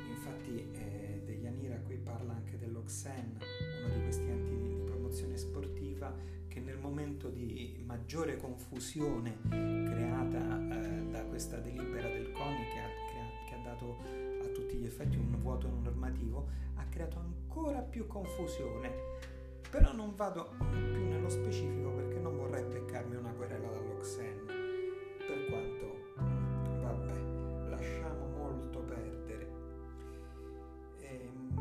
Infatti 0.08 0.66
eh, 0.72 1.22
Dejanira 1.24 1.76
qui 1.78 1.96
parla 1.96 2.34
anche 2.34 2.56
dell'Oxen, 2.58 3.38
uno 3.84 3.94
di 3.94 4.02
questi 4.02 4.28
enti 4.28 4.56
di, 4.56 4.74
di 4.74 4.82
promozione 4.84 5.36
sportiva 5.36 6.14
che 6.48 6.60
nel 6.60 6.78
momento 6.78 7.28
di 7.28 7.82
maggiore 7.84 8.36
confusione 8.36 9.36
creata 9.48 10.38
eh, 10.38 11.10
da 11.10 11.22
questa 11.24 11.58
delibera 11.58 12.08
del 12.08 12.32
CONI 12.32 12.64
che 12.72 12.78
ha 12.80 12.97
dato 13.68 13.96
a 14.42 14.46
tutti 14.48 14.76
gli 14.76 14.86
effetti 14.86 15.16
un 15.16 15.36
vuoto 15.40 15.68
normativo, 15.68 16.48
ha 16.76 16.84
creato 16.88 17.18
ancora 17.18 17.80
più 17.80 18.06
confusione. 18.06 19.16
Però 19.70 19.92
non 19.92 20.14
vado 20.16 20.52
più 20.58 21.08
nello 21.08 21.28
specifico 21.28 21.90
perché 21.90 22.18
non 22.18 22.36
vorrei 22.36 22.64
beccarmi 22.64 23.16
una 23.16 23.32
querela 23.32 23.68
dall'Oxen. 23.68 24.46
Per 24.46 25.46
quanto, 25.50 26.14
mm, 26.22 26.80
vabbè, 26.80 27.68
lasciamo 27.68 28.26
molto 28.28 28.78
perdere. 28.80 29.46
Ehm, 31.00 31.52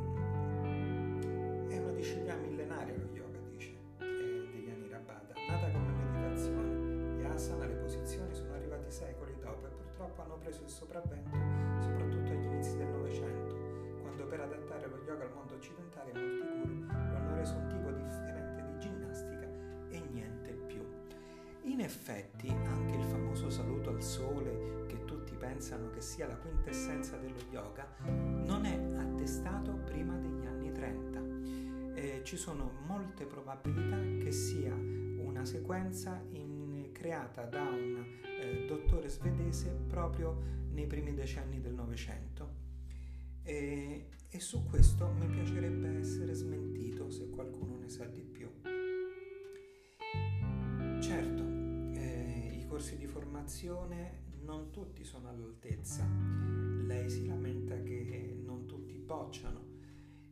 è 1.67 1.77
una 1.77 1.91
disciplina 1.91 2.35
millenaria 2.35 2.95
lo 2.95 3.09
yoga, 3.13 3.39
dice 3.49 3.71
eh, 3.99 4.05
degli 4.05 4.63
Diani 4.63 4.87
Rabada, 4.87 5.33
nata 5.49 5.69
come 5.69 5.91
meditazione. 5.91 7.19
Gli 7.19 7.25
asana, 7.25 7.65
le 7.65 7.75
posizioni 7.75 8.33
sono 8.33 8.53
arrivati 8.53 8.89
secoli 8.89 9.35
dopo 9.41 9.65
e 9.65 9.69
purtroppo 9.69 10.21
hanno 10.21 10.37
preso 10.37 10.63
il 10.63 10.69
sopravvento 10.69 11.46
yoga 15.07 15.23
al 15.23 15.33
mondo 15.33 15.55
occidentale 15.55 16.11
molti 16.11 16.41
guru 16.41 16.85
lo 16.85 17.15
hanno 17.15 17.35
reso 17.35 17.55
un 17.55 17.67
tipo 17.69 17.91
differente 17.91 18.65
di 18.65 18.79
ginnastica 18.79 19.47
e 19.87 19.99
niente 20.11 20.51
più. 20.51 20.85
In 21.61 21.79
effetti 21.79 22.49
anche 22.49 22.95
il 22.95 23.03
famoso 23.05 23.49
saluto 23.49 23.89
al 23.89 24.03
sole, 24.03 24.85
che 24.87 25.05
tutti 25.05 25.33
pensano 25.35 25.89
che 25.91 26.01
sia 26.01 26.27
la 26.27 26.35
quintessenza 26.35 27.15
dello 27.15 27.39
yoga, 27.49 27.87
non 28.03 28.65
è 28.65 28.77
attestato 28.97 29.71
prima 29.85 30.17
degli 30.17 30.45
anni 30.45 30.71
30. 30.73 31.95
Eh, 31.95 32.21
ci 32.25 32.35
sono 32.35 32.71
molte 32.85 33.25
probabilità 33.25 33.97
che 34.21 34.31
sia 34.33 34.73
una 34.73 35.45
sequenza 35.45 36.21
in, 36.31 36.89
creata 36.91 37.43
da 37.43 37.61
un 37.61 38.03
eh, 38.41 38.65
dottore 38.67 39.07
svedese 39.07 39.69
proprio 39.87 40.65
nei 40.71 40.85
primi 40.85 41.13
decenni 41.13 41.61
del 41.61 41.73
Novecento. 41.73 42.56
E, 43.49 44.09
e 44.27 44.39
su 44.41 44.65
questo 44.65 45.07
mi 45.07 45.25
piacerebbe 45.27 45.99
essere 45.99 46.33
smentito 46.33 47.09
se 47.09 47.29
qualcuno 47.29 47.77
ne 47.77 47.87
sa 47.87 48.03
di 48.03 48.19
più. 48.19 48.51
Certo, 50.99 51.43
eh, 51.93 52.57
i 52.59 52.65
corsi 52.67 52.97
di 52.97 53.07
formazione 53.07 54.25
non 54.41 54.71
tutti 54.71 55.05
sono 55.05 55.29
all'altezza. 55.29 56.05
Lei 56.85 57.09
si 57.09 57.25
lamenta 57.25 57.81
che 57.81 58.37
non 58.43 58.65
tutti 58.65 58.97
bocciano. 58.97 59.63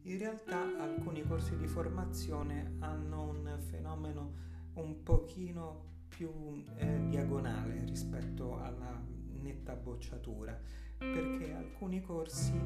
In 0.02 0.18
realtà 0.18 0.78
alcuni 0.78 1.24
corsi 1.24 1.56
di 1.56 1.68
formazione 1.68 2.76
hanno 2.80 3.30
un 3.30 3.58
fenomeno 3.62 4.34
un 4.74 5.04
pochino 5.04 6.04
più 6.10 6.30
eh, 6.76 7.08
diagonale 7.08 7.86
rispetto 7.86 8.58
alla 8.60 9.02
netta 9.42 9.74
bocciatura, 9.76 10.60
perché 10.98 11.54
alcuni 11.54 12.02
corsi 12.02 12.60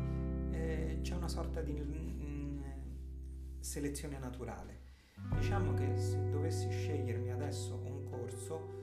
eh, 0.51 0.99
c'è 1.01 1.15
una 1.15 1.27
sorta 1.27 1.61
di 1.61 1.79
mm, 1.79 2.61
selezione 3.59 4.17
naturale. 4.19 4.87
Diciamo 5.35 5.73
che 5.73 5.97
se 5.97 6.29
dovessi 6.29 6.71
scegliermi 6.71 7.31
adesso 7.31 7.75
un 7.75 8.09
corso, 8.09 8.77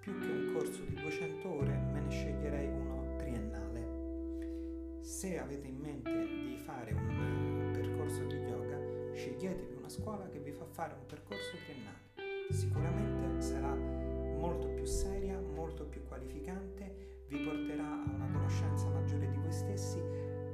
più 0.00 0.18
che 0.18 0.26
un 0.26 0.52
corso 0.52 0.82
di 0.84 0.94
200 0.94 1.48
ore, 1.48 1.76
me 1.92 2.00
ne 2.00 2.10
sceglierei 2.10 2.68
uno 2.68 3.16
triennale. 3.16 5.00
Se 5.02 5.38
avete 5.38 5.66
in 5.66 5.76
mente 5.76 6.26
di 6.26 6.56
fare 6.64 6.92
un 6.92 7.70
percorso 7.72 8.24
di 8.24 8.36
yoga, 8.36 8.78
sceglietevi 9.14 9.74
una 9.74 9.88
scuola 9.88 10.28
che 10.28 10.38
vi 10.38 10.52
fa 10.52 10.66
fare 10.66 10.94
un 10.94 11.06
percorso 11.06 11.56
triennale. 11.64 12.46
Sicuramente 12.50 13.40
sarà 13.40 13.74
molto 13.74 14.68
più 14.68 14.84
seria, 14.84 15.38
molto 15.40 15.84
più 15.84 16.02
qualificante, 16.04 17.17
vi 17.28 17.38
porterà 17.38 17.84
a 17.84 18.10
una 18.14 18.28
conoscenza 18.32 18.88
maggiore 18.88 19.28
di 19.30 19.36
voi 19.36 19.52
stessi, 19.52 20.00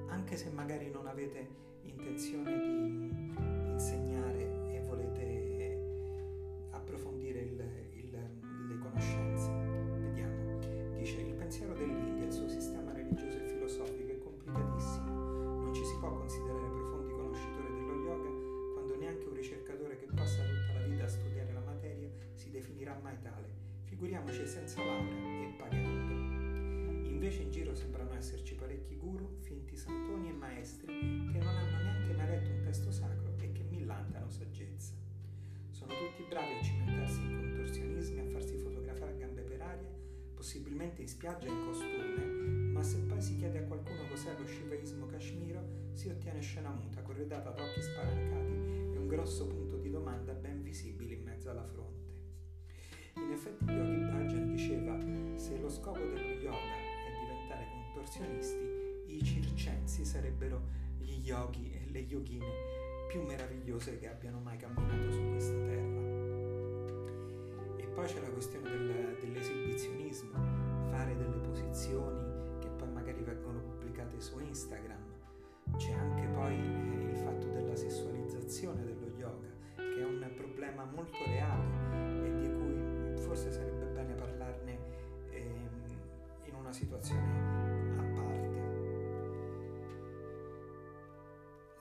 anche 0.09 0.37
se 0.37 0.51
magari 0.51 0.91
non 0.91 1.07
avete 1.07 1.47
intenzione 1.83 2.59
di 2.61 3.24
possibilmente 40.85 41.03
in 41.03 41.09
spiaggia 41.09 41.47
in 41.47 41.65
costume, 41.65 42.25
ma 42.73 42.83
se 42.83 42.99
poi 42.99 43.21
si 43.21 43.37
chiede 43.37 43.59
a 43.59 43.63
qualcuno 43.63 44.07
cos'è 44.09 44.35
lo 44.39 44.47
shivaismo 44.47 45.07
kashmiro, 45.07 45.63
si 45.93 46.09
ottiene 46.09 46.41
scena 46.41 46.71
muta, 46.71 47.01
corredata 47.03 47.51
da 47.51 47.63
occhi 47.63 47.81
spalancati 47.81 48.53
e 48.93 48.99
un 48.99 49.07
grosso 49.07 49.47
punto 49.47 49.79
di 49.79 49.91
domanda 49.91 50.33
ben 50.33 50.63
visibile 50.63 51.15
in 51.15 51.23
mezzo 51.23 51.51
alla 51.51 51.65
fronte. 51.65 52.03
In 53.17 53.31
effetti 53.33 53.65
Yogi 53.65 53.97
Bhajan 53.97 54.55
diceva 54.55 55.39
se 55.39 55.57
lo 55.59 55.71
scopo 55.71 56.01
dello 56.01 56.41
yoga 56.41 56.59
è 56.59 57.11
diventare 57.21 57.67
contorsionisti, 57.71 59.15
i 59.15 59.23
circensi 59.23 60.05
sarebbero 60.05 60.61
gli 60.99 61.25
yogi 61.27 61.71
e 61.73 61.91
le 61.91 62.01
yogine 62.01 62.47
più 63.09 63.23
meravigliose 63.23 63.99
che 63.99 64.09
abbiano 64.09 64.41
mai 64.41 64.59
camminato 64.59 65.13
su 65.13 65.31
questa 65.31 65.55
terra. 65.55 65.94
Poi 67.95 68.07
c'è 68.07 68.21
la 68.21 68.31
questione 68.31 68.69
del, 68.69 69.17
dell'esibizionismo, 69.21 70.33
fare 70.91 71.17
delle 71.17 71.37
posizioni 71.37 72.59
che 72.59 72.69
poi 72.69 72.89
magari 72.91 73.23
vengono 73.23 73.61
pubblicate 73.61 74.21
su 74.21 74.41
Instagram. 74.41 75.01
C'è 75.77 75.93
anche 75.93 76.27
poi 76.27 76.55
il 76.57 77.17
fatto 77.23 77.47
della 77.47 77.77
sessualizzazione 77.77 78.85
dello 78.85 79.07
yoga, 79.17 79.49
che 79.77 80.01
è 80.01 80.05
un 80.05 80.29
problema 80.35 80.85
molto 80.85 81.19
reale 81.25 82.27
e 82.27 82.37
di 82.41 82.53
cui 82.53 83.23
forse 83.23 83.53
sarebbe 83.53 83.87
bene 83.87 84.15
parlarne 84.15 84.79
ehm, 85.31 85.99
in 86.47 86.55
una 86.57 86.73
situazione 86.73 87.97
a 87.97 88.21
parte. 88.21 88.63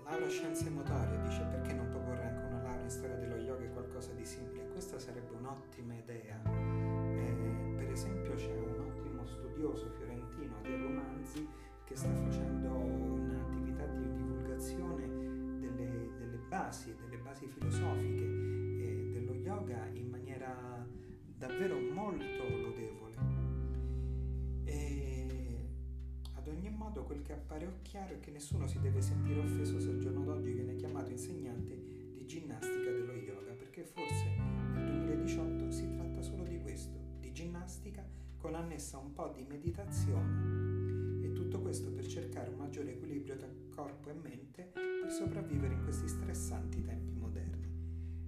Laurea 0.03 0.29
Scienze 0.29 0.69
Motorie 0.69 1.21
dice 1.23 1.43
perché 1.49 1.62
qualcosa 4.03 4.13
di 4.13 4.25
simile? 4.25 4.67
Questa 4.71 4.99
sarebbe 4.99 5.35
un'ottima 5.35 5.93
idea. 5.95 6.41
Eh, 6.43 7.73
per 7.75 7.89
esempio 7.89 8.33
c'è 8.35 8.53
un 8.53 8.79
ottimo 8.79 9.25
studioso 9.25 9.89
fiorentino, 9.91 10.55
Diego 10.61 10.89
Manzi, 10.89 11.47
che 11.85 11.95
sta 11.95 12.13
facendo 12.13 12.69
un'attività 12.69 13.85
di 13.85 14.13
divulgazione 14.15 15.07
delle, 15.59 16.09
delle 16.17 16.37
basi, 16.49 16.93
delle 16.95 17.17
basi 17.17 17.47
filosofiche 17.47 18.23
eh, 18.23 19.09
dello 19.13 19.35
yoga 19.35 19.87
in 19.93 20.09
maniera 20.09 20.85
davvero 21.37 21.79
molto 21.79 22.49
lodevole. 22.49 23.01
Ad 26.35 26.49
ogni 26.49 26.69
modo 26.69 27.03
quel 27.03 27.21
che 27.21 27.31
appare 27.31 27.79
chiaro 27.83 28.15
è 28.15 28.19
che 28.19 28.29
nessuno 28.29 28.67
si 28.67 28.77
deve 28.81 29.01
sentire 29.01 29.39
offeso 29.39 29.79
se 29.79 29.91
al 29.91 29.99
giorno 29.99 30.25
d'oggi 30.25 30.51
viene 30.51 30.75
chiamato 30.75 31.09
insegnante 31.09 31.73
di 32.13 32.25
ginnastica 32.25 32.91
dello 32.91 33.13
yoga, 33.13 33.52
perché 33.73 33.89
forse 33.89 34.25
nel 34.75 34.85
2018 34.85 35.71
si 35.71 35.89
tratta 35.95 36.21
solo 36.21 36.43
di 36.43 36.61
questo, 36.61 36.95
di 37.19 37.33
ginnastica 37.33 38.07
con 38.37 38.53
annessa 38.53 38.99
un 38.99 39.13
po' 39.13 39.29
di 39.29 39.43
meditazione 39.49 41.25
e 41.25 41.31
tutto 41.31 41.59
questo 41.59 41.91
per 41.91 42.05
cercare 42.05 42.51
un 42.51 42.57
maggiore 42.57 42.91
equilibrio 42.91 43.35
tra 43.35 43.49
corpo 43.73 44.11
e 44.11 44.13
mente 44.13 44.73
per 44.75 45.11
sopravvivere 45.11 45.73
in 45.73 45.81
questi 45.81 46.07
stressanti 46.07 46.83
tempi 46.83 47.13
moderni. 47.13 47.67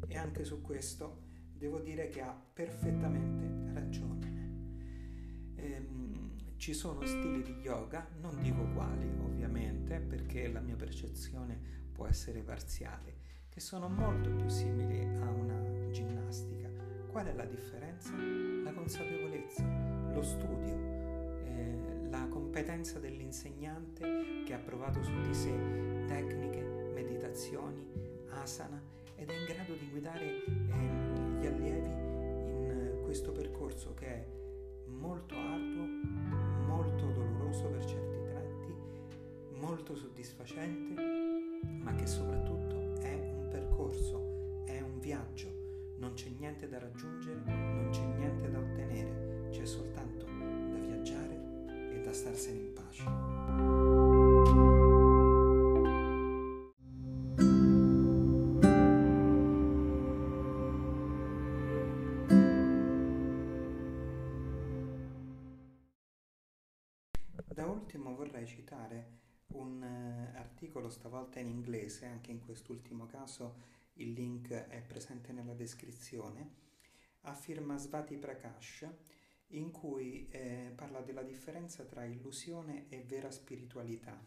E 0.08 0.18
anche 0.18 0.44
su 0.46 0.62
questo 0.62 1.22
devo 1.54 1.78
dire 1.80 2.10
che 2.10 2.22
ha 2.22 2.34
perfettamente 2.34 3.72
ragione. 3.72 4.34
Ehm, 5.58 6.56
ci 6.58 6.74
sono 6.74 7.06
stili 7.06 7.44
di 7.44 7.54
yoga, 7.62 8.08
non 8.20 8.42
dico 8.42 8.64
quali 8.74 9.08
ovviamente, 9.20 10.00
perché 10.00 10.48
la 10.48 10.62
mia 10.62 10.76
percezione 10.76 11.84
può 11.92 12.08
essere 12.08 12.42
parziale, 12.42 13.35
che 13.56 13.62
sono 13.62 13.88
molto 13.88 14.30
più 14.32 14.50
simili 14.50 15.00
a 15.22 15.30
una 15.30 15.90
ginnastica. 15.90 16.70
Qual 17.08 17.26
è 17.26 17.34
la 17.34 17.46
differenza? 17.46 18.12
La 18.66 18.74
consapevolezza, 18.74 19.64
lo 20.12 20.22
studio, 20.22 20.74
eh, 21.46 22.10
la 22.10 22.28
competenza 22.28 23.00
dell'insegnante 23.00 24.44
che 24.46 24.54
ha 24.54 24.58
provato 24.58 25.02
su 25.02 25.22
di 25.22 25.34
sé 25.34 25.54
tecniche, 26.06 26.92
meditazioni, 26.94 27.82
asana 28.32 28.82
ed 29.16 29.30
è 29.30 29.34
in 29.34 29.46
grado 29.46 29.74
di 29.76 29.90
guidare 29.90 30.26
eh, 30.26 31.40
gli 31.40 31.46
allievi 31.46 31.88
in 31.88 33.00
questo 33.06 33.32
percorso 33.32 33.94
che 33.94 34.06
è 34.06 34.28
molto 34.88 35.34
arduo, 35.34 35.86
molto 36.68 37.06
doloroso 37.06 37.68
per 37.70 37.86
certi 37.86 38.22
tratti, 38.22 38.76
molto 39.62 39.96
soddisfacente, 39.96 41.02
ma 41.64 41.96
che 41.96 42.06
soprattutto 42.06 42.65
niente 46.66 46.70
da 46.70 46.80
raggiungere, 46.80 47.42
non 47.46 47.90
c'è 47.92 48.06
niente 48.06 48.50
da 48.50 48.60
ottenere, 48.60 49.50
c'è 49.52 49.66
soltanto 49.66 50.26
da 50.26 50.80
viaggiare 50.80 51.94
e 51.94 52.02
da 52.02 52.12
starsene 52.12 52.60
in 52.60 52.74
pace. 52.74 53.04
Da 67.54 67.66
ultimo 67.68 68.16
vorrei 68.16 68.46
citare 68.46 69.24
un 69.54 69.82
uh, 69.82 70.38
articolo 70.38 70.90
stavolta 70.90 71.40
in 71.40 71.48
inglese, 71.48 72.06
anche 72.06 72.32
in 72.32 72.44
quest'ultimo 72.44 73.06
caso 73.06 73.74
il 73.98 74.12
link 74.12 74.50
è 74.52 74.82
presente 74.82 75.32
nella 75.32 75.54
descrizione, 75.54 76.64
a 77.22 77.34
firma 77.34 77.78
Svati 77.78 78.18
Prakash, 78.18 78.88
in 79.50 79.72
cui 79.72 80.28
eh, 80.30 80.72
parla 80.76 81.02
della 81.02 81.24
differenza 81.24 81.84
tra 81.84 82.04
illusione 82.04 82.88
e 82.90 83.04
vera 83.04 83.32
spiritualità. 83.32 84.20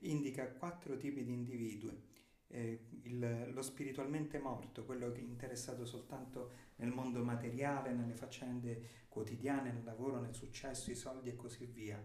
Indica 0.00 0.50
quattro 0.52 0.96
tipi 0.96 1.24
di 1.24 1.32
individui. 1.32 2.16
Eh, 2.50 2.86
il, 3.02 3.50
lo 3.52 3.62
spiritualmente 3.62 4.38
morto, 4.38 4.84
quello 4.84 5.12
che 5.12 5.20
è 5.20 5.24
interessato 5.24 5.84
soltanto 5.84 6.50
nel 6.76 6.90
mondo 6.90 7.22
materiale, 7.22 7.92
nelle 7.92 8.14
faccende 8.14 9.06
quotidiane, 9.08 9.72
nel 9.72 9.84
lavoro, 9.84 10.20
nel 10.20 10.34
successo, 10.34 10.90
i 10.90 10.94
soldi 10.94 11.30
e 11.30 11.36
così 11.36 11.66
via. 11.66 12.02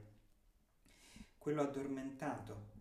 Quello 1.37 1.61
addormentato, 1.61 2.72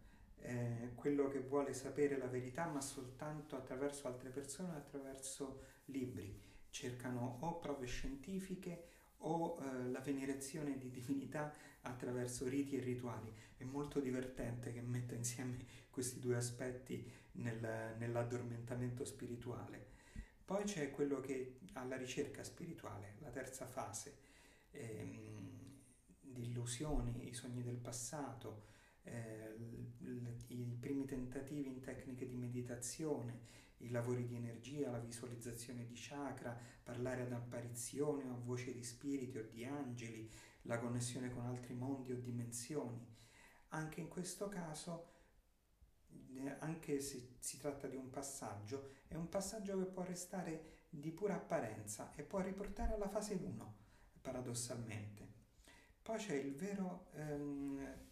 eh, 0.43 0.93
quello 0.95 1.29
che 1.29 1.41
vuole 1.41 1.73
sapere 1.73 2.19
la 2.19 2.27
verità 2.27 2.67
ma 2.67 2.81
soltanto 2.81 3.57
attraverso 3.57 4.09
altre 4.09 4.31
persone, 4.31 4.77
attraverso 4.77 5.63
libri. 5.87 6.41
Cercano 6.71 7.39
o 7.41 7.59
prove 7.59 7.87
scientifiche 7.87 8.89
o 9.19 9.59
eh, 9.59 9.91
la 9.91 10.01
venerazione 10.01 10.79
di 10.79 10.91
divinità 10.91 11.53
attraverso 11.83 12.49
riti 12.49 12.77
e 12.77 12.81
rituali. 12.81 13.33
È 13.57 13.65
molto 13.65 14.01
divertente 14.01 14.73
che 14.73 14.81
metta 14.81 15.15
insieme 15.15 15.59
questi 15.91 16.19
due 16.19 16.37
aspetti 16.37 17.09
nel, 17.33 17.95
nell'addormentamento 17.99 19.05
spirituale. 19.05 19.91
Poi 20.45 20.65
c'è 20.65 20.91
quello 20.91 21.21
che 21.21 21.59
ha 21.75 21.85
la 21.85 21.97
ricerca 21.97 22.43
spirituale, 22.43 23.15
la 23.21 23.31
terza 23.31 23.67
fase, 23.67 24.17
ehm, 24.71 25.61
di 26.21 26.47
illusioni, 26.47 27.29
i 27.29 27.35
sogni 27.35 27.63
del 27.63 27.77
passato, 27.77 28.71
eh, 29.05 29.57
i 30.49 30.77
primi 30.79 31.05
tentativi 31.05 31.69
in 31.69 31.81
tecniche 31.81 32.27
di 32.27 32.37
meditazione, 32.37 33.51
i 33.79 33.91
lavori 33.91 34.27
di 34.27 34.37
energia, 34.37 34.91
la 34.91 34.99
visualizzazione 34.99 35.85
di 35.85 35.95
chakra, 35.97 36.59
parlare 36.83 37.23
ad 37.23 37.33
apparizioni 37.33 38.29
o 38.29 38.35
a 38.35 38.39
voce 38.39 38.73
di 38.73 38.83
spiriti 38.83 39.39
o 39.39 39.49
di 39.49 39.65
angeli, 39.65 40.31
la 40.63 40.79
connessione 40.79 41.31
con 41.31 41.45
altri 41.47 41.75
mondi 41.75 42.13
o 42.13 42.17
dimensioni. 42.17 43.05
Anche 43.69 44.01
in 44.01 44.09
questo 44.09 44.49
caso, 44.49 45.11
eh, 46.35 46.57
anche 46.61 47.01
se 47.01 47.35
si 47.39 47.59
tratta 47.59 47.89
di 47.89 47.97
un 47.97 48.11
passaggio, 48.11 48.91
è 49.09 49.15
un 49.15 49.29
passaggio 49.29 49.79
che 49.79 49.87
può 49.87 50.03
restare 50.03 50.81
di 50.89 51.11
pura 51.11 51.35
apparenza 51.35 52.13
e 52.15 52.23
può 52.23 52.41
riportare 52.41 52.95
alla 52.95 53.09
fase 53.09 53.35
1, 53.35 53.77
paradossalmente. 54.21 55.31
Poi 56.03 56.19
c'è 56.19 56.35
il 56.35 56.55
vero 56.55 57.07
ehm, 57.15 58.11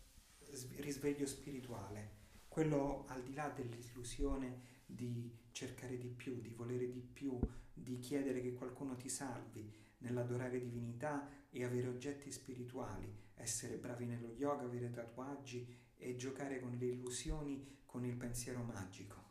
risveglio 0.77 1.27
spirituale, 1.27 2.19
quello 2.49 3.05
al 3.09 3.23
di 3.23 3.35
là 3.35 3.49
dell'illusione 3.49 4.79
di 4.87 5.31
cercare 5.53 5.97
di 5.97 6.09
più, 6.09 6.41
di 6.41 6.53
volere 6.53 6.91
di 6.91 7.01
più, 7.01 7.39
di 7.73 7.99
chiedere 7.99 8.41
che 8.41 8.53
qualcuno 8.53 8.97
ti 8.97 9.09
salvi, 9.09 9.73
nell'adorare 9.99 10.61
divinità 10.61 11.29
e 11.51 11.65
avere 11.65 11.89
oggetti 11.89 12.31
spirituali, 12.31 13.13
essere 13.35 13.77
bravi 13.77 14.07
nello 14.07 14.33
yoga, 14.33 14.65
avere 14.65 14.91
tatuaggi 14.91 15.67
e 15.97 16.17
giocare 16.17 16.61
con 16.61 16.73
le 16.73 16.87
illusioni 16.87 17.83
con 17.85 18.05
il 18.05 18.17
pensiero 18.17 18.63
magico. 18.63 19.29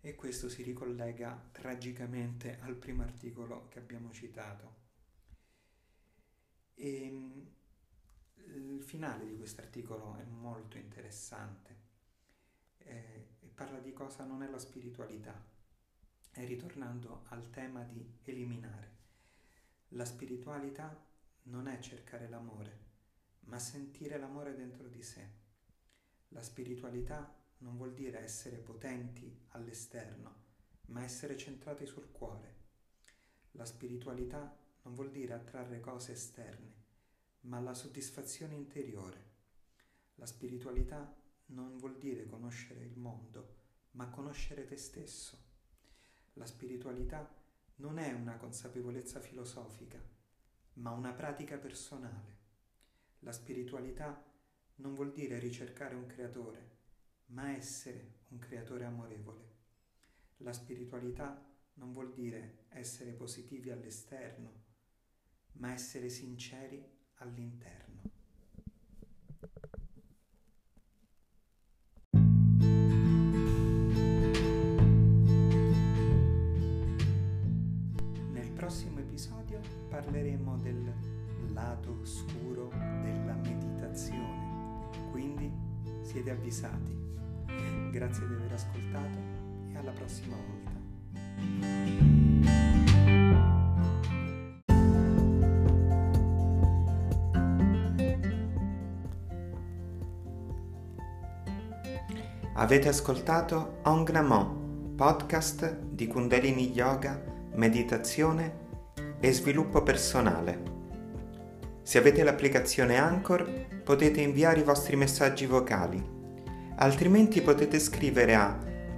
E 0.00 0.14
questo 0.14 0.48
si 0.48 0.62
ricollega 0.62 1.48
tragicamente 1.50 2.58
al 2.60 2.76
primo 2.76 3.02
articolo 3.02 3.68
che 3.68 3.78
abbiamo 3.78 4.12
citato. 4.12 4.82
E 6.74 7.04
ehm, 7.06 7.48
il 8.46 8.82
finale 8.82 9.26
di 9.26 9.36
questo 9.36 9.60
articolo 9.60 10.16
è 10.16 10.24
molto 10.24 10.76
interessante 10.78 11.84
eh, 12.84 13.26
parla 13.54 13.78
di 13.78 13.92
cosa 13.92 14.24
non 14.24 14.42
è 14.42 14.48
la 14.48 14.58
spiritualità. 14.58 15.52
E 16.36 16.44
ritornando 16.44 17.24
al 17.28 17.48
tema 17.50 17.82
di 17.84 18.18
eliminare. 18.24 18.92
La 19.90 20.04
spiritualità 20.04 21.00
non 21.44 21.68
è 21.68 21.78
cercare 21.78 22.28
l'amore, 22.28 22.78
ma 23.40 23.58
sentire 23.58 24.18
l'amore 24.18 24.56
dentro 24.56 24.88
di 24.88 25.02
sé. 25.02 25.42
La 26.28 26.42
spiritualità 26.42 27.32
non 27.58 27.76
vuol 27.76 27.94
dire 27.94 28.18
essere 28.18 28.56
potenti 28.56 29.46
all'esterno, 29.50 30.42
ma 30.86 31.04
essere 31.04 31.36
centrati 31.36 31.86
sul 31.86 32.10
cuore. 32.10 32.62
La 33.52 33.64
spiritualità 33.64 34.58
non 34.82 34.94
vuol 34.94 35.12
dire 35.12 35.34
attrarre 35.34 35.78
cose 35.78 36.12
esterne, 36.12 36.83
ma 37.44 37.60
la 37.60 37.74
soddisfazione 37.74 38.54
interiore. 38.54 39.32
La 40.16 40.26
spiritualità 40.26 41.14
non 41.46 41.76
vuol 41.76 41.98
dire 41.98 42.26
conoscere 42.26 42.84
il 42.84 42.96
mondo, 42.96 43.62
ma 43.92 44.08
conoscere 44.08 44.64
te 44.64 44.76
stesso. 44.76 45.38
La 46.34 46.46
spiritualità 46.46 47.42
non 47.76 47.98
è 47.98 48.12
una 48.12 48.36
consapevolezza 48.36 49.20
filosofica, 49.20 50.02
ma 50.74 50.90
una 50.90 51.12
pratica 51.12 51.58
personale. 51.58 52.42
La 53.20 53.32
spiritualità 53.32 54.24
non 54.76 54.94
vuol 54.94 55.12
dire 55.12 55.38
ricercare 55.38 55.94
un 55.94 56.06
creatore, 56.06 56.72
ma 57.26 57.54
essere 57.54 58.20
un 58.28 58.38
creatore 58.38 58.84
amorevole. 58.84 59.52
La 60.38 60.52
spiritualità 60.52 61.52
non 61.74 61.92
vuol 61.92 62.12
dire 62.12 62.64
essere 62.70 63.12
positivi 63.12 63.70
all'esterno, 63.70 64.62
ma 65.54 65.72
essere 65.72 66.08
sinceri 66.08 66.93
all'interno. 67.18 67.82
Nel 78.32 78.50
prossimo 78.52 78.98
episodio 79.00 79.60
parleremo 79.88 80.56
del 80.58 80.92
lato 81.52 81.98
oscuro 82.00 82.68
della 82.68 83.34
meditazione, 83.34 84.90
quindi 85.10 85.50
siete 86.02 86.30
avvisati. 86.30 87.02
Grazie 87.90 88.26
di 88.26 88.34
aver 88.34 88.52
ascoltato 88.52 89.18
e 89.72 89.76
alla 89.76 89.92
prossima 89.92 90.36
volta. 90.36 92.13
Avete 102.56 102.88
ascoltato 102.88 103.78
Ong 103.82 104.08
Namo, 104.10 104.92
podcast 104.94 105.76
di 105.90 106.06
Kundalini 106.06 106.70
Yoga, 106.70 107.20
meditazione 107.54 108.58
e 109.18 109.32
sviluppo 109.32 109.82
personale. 109.82 110.62
Se 111.82 111.98
avete 111.98 112.22
l'applicazione 112.22 112.96
Anchor 112.96 113.80
potete 113.82 114.20
inviare 114.20 114.60
i 114.60 114.62
vostri 114.62 114.94
messaggi 114.94 115.46
vocali, 115.46 116.00
altrimenti 116.76 117.42
potete 117.42 117.80
scrivere 117.80 118.36
a 118.36 118.56